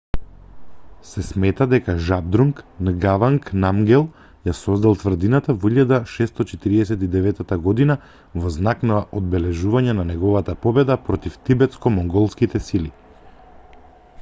се 1.07 1.23
смета 1.25 1.65
дека 1.73 1.93
жабдрунг 2.05 2.61
нгаванг 2.87 3.51
намгел 3.65 4.05
ја 4.49 4.55
создал 4.61 4.97
тврдината 5.03 5.55
во 5.65 5.71
1649 5.75 7.43
г 7.67 7.99
во 8.47 8.55
знак 8.57 8.83
на 8.95 8.99
одбележување 9.21 9.95
на 10.01 10.07
неговата 10.13 10.57
победа 10.67 11.01
против 11.11 11.37
тибетско-монголските 11.51 12.63
сили 12.73 12.93